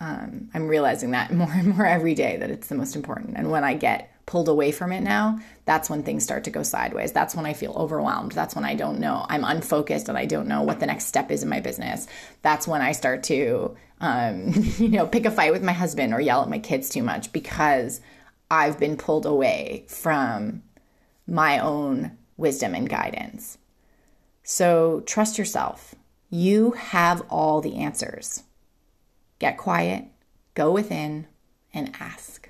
Um, 0.01 0.49
I'm 0.53 0.67
realizing 0.67 1.11
that 1.11 1.31
more 1.33 1.49
and 1.49 1.77
more 1.77 1.85
every 1.85 2.13
day 2.13 2.35
that 2.37 2.49
it's 2.49 2.67
the 2.67 2.75
most 2.75 2.97
important. 2.97 3.37
And 3.37 3.51
when 3.51 3.63
I 3.63 3.73
get 3.73 4.11
pulled 4.31 4.47
away 4.47 4.71
from 4.71 4.93
it 4.93 5.01
now, 5.01 5.37
that's 5.65 5.89
when 5.89 6.03
things 6.03 6.23
start 6.23 6.45
to 6.45 6.49
go 6.49 6.63
sideways. 6.63 7.11
That's 7.11 7.35
when 7.35 7.45
I 7.45 7.51
feel 7.51 7.73
overwhelmed. 7.73 8.31
That's 8.31 8.55
when 8.55 8.63
I 8.63 8.75
don't 8.75 8.97
know. 8.97 9.25
I'm 9.27 9.43
unfocused 9.43 10.07
and 10.07 10.17
I 10.17 10.25
don't 10.25 10.47
know 10.47 10.61
what 10.61 10.79
the 10.79 10.85
next 10.85 11.07
step 11.07 11.31
is 11.31 11.43
in 11.43 11.49
my 11.49 11.59
business. 11.59 12.07
That's 12.41 12.65
when 12.65 12.81
I 12.81 12.93
start 12.93 13.23
to, 13.23 13.75
um, 13.99 14.53
you 14.77 14.87
know, 14.87 15.05
pick 15.05 15.25
a 15.25 15.31
fight 15.31 15.51
with 15.51 15.63
my 15.63 15.73
husband 15.73 16.13
or 16.13 16.21
yell 16.21 16.41
at 16.41 16.49
my 16.49 16.59
kids 16.59 16.87
too 16.87 17.03
much 17.03 17.33
because 17.33 17.99
I've 18.49 18.79
been 18.79 18.95
pulled 18.95 19.25
away 19.25 19.85
from 19.89 20.63
my 21.27 21.59
own 21.59 22.17
wisdom 22.37 22.73
and 22.73 22.89
guidance. 22.89 23.57
So 24.43 25.01
trust 25.05 25.37
yourself. 25.37 25.93
You 26.29 26.71
have 26.71 27.21
all 27.29 27.59
the 27.59 27.75
answers. 27.75 28.43
Get 29.39 29.57
quiet, 29.57 30.05
go 30.53 30.71
within, 30.71 31.27
and 31.73 31.93
ask. 31.99 32.47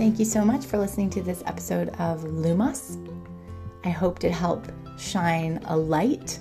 Thank 0.00 0.18
you 0.18 0.24
so 0.24 0.46
much 0.46 0.64
for 0.64 0.78
listening 0.78 1.10
to 1.10 1.20
this 1.20 1.42
episode 1.44 1.90
of 1.98 2.22
Lumos. 2.22 2.96
I 3.84 3.90
hope 3.90 4.24
it 4.24 4.32
helped 4.32 4.70
shine 4.98 5.60
a 5.66 5.76
light 5.76 6.38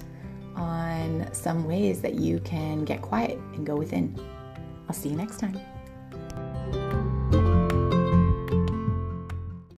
on 0.56 1.28
some 1.34 1.68
ways 1.68 2.02
that 2.02 2.14
you 2.14 2.40
can 2.40 2.86
get 2.86 3.02
quiet 3.02 3.38
and 3.56 3.66
go 3.66 3.76
within. 3.76 4.18
I'll 4.88 4.96
see 4.96 5.10
you 5.10 5.18
next 5.18 5.42
time. 5.42 5.60